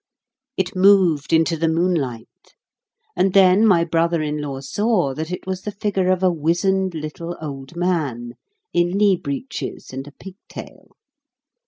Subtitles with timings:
[0.57, 2.55] It moved into the moonlight,
[3.15, 6.95] and then my brother in law saw that it was the figure of a wizened
[6.95, 8.33] little old man,
[8.73, 10.95] in knee breeches and a pig tail.